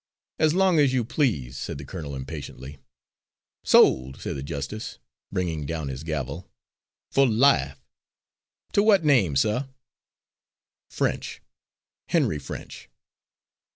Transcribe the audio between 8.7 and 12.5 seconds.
to what name, suh?" "French Henry